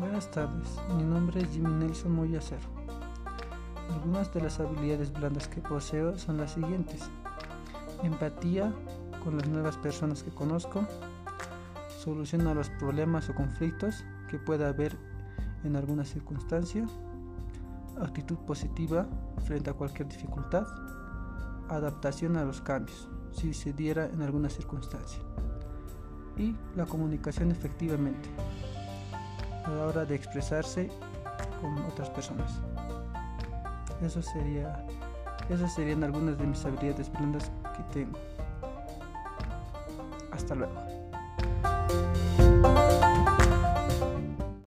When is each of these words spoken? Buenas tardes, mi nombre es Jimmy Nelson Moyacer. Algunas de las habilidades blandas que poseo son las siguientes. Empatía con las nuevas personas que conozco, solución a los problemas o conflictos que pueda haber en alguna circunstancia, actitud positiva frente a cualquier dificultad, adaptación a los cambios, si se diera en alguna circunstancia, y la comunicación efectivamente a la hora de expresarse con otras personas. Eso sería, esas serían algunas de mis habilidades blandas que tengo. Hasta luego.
Buenas 0.00 0.30
tardes, 0.30 0.78
mi 0.96 1.02
nombre 1.02 1.42
es 1.42 1.50
Jimmy 1.50 1.74
Nelson 1.74 2.12
Moyacer. 2.12 2.58
Algunas 3.92 4.32
de 4.32 4.40
las 4.40 4.58
habilidades 4.58 5.12
blandas 5.12 5.46
que 5.46 5.60
poseo 5.60 6.16
son 6.16 6.38
las 6.38 6.52
siguientes. 6.52 7.10
Empatía 8.02 8.72
con 9.22 9.36
las 9.36 9.46
nuevas 9.46 9.76
personas 9.76 10.22
que 10.22 10.30
conozco, 10.30 10.86
solución 12.02 12.46
a 12.46 12.54
los 12.54 12.70
problemas 12.70 13.28
o 13.28 13.34
conflictos 13.34 14.06
que 14.30 14.38
pueda 14.38 14.70
haber 14.70 14.96
en 15.64 15.76
alguna 15.76 16.06
circunstancia, 16.06 16.86
actitud 18.00 18.38
positiva 18.38 19.06
frente 19.44 19.68
a 19.68 19.74
cualquier 19.74 20.08
dificultad, 20.08 20.66
adaptación 21.68 22.38
a 22.38 22.44
los 22.46 22.62
cambios, 22.62 23.06
si 23.32 23.52
se 23.52 23.74
diera 23.74 24.06
en 24.06 24.22
alguna 24.22 24.48
circunstancia, 24.48 25.20
y 26.38 26.56
la 26.74 26.86
comunicación 26.86 27.50
efectivamente 27.50 28.30
a 29.64 29.70
la 29.70 29.86
hora 29.86 30.04
de 30.04 30.14
expresarse 30.14 30.90
con 31.60 31.78
otras 31.84 32.10
personas. 32.10 32.60
Eso 34.02 34.22
sería, 34.22 34.84
esas 35.48 35.74
serían 35.74 36.02
algunas 36.04 36.38
de 36.38 36.46
mis 36.46 36.64
habilidades 36.64 37.10
blandas 37.12 37.50
que 37.76 37.82
tengo. 37.92 38.18
Hasta 40.32 40.54
luego. 40.54 40.99